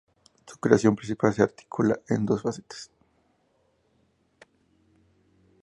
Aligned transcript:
Su 0.47 0.57
creación 0.57 0.95
principal 0.95 1.31
se 1.31 1.43
articula 1.43 1.99
en 2.07 2.25
dos 2.25 2.41
facetas. 2.41 2.89